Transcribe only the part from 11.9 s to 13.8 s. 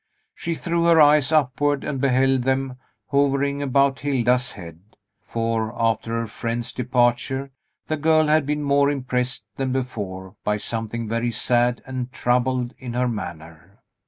troubled in her manner.